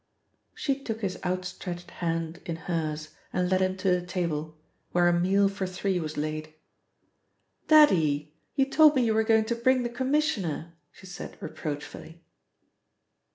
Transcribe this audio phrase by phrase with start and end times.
[0.55, 4.57] She took his outstretched hand in hers and led him to the table,
[4.93, 6.55] where a meal for three was laid.
[7.67, 12.23] "Daddy, you told me you were going to bring the Commissioner," she said reproachfully.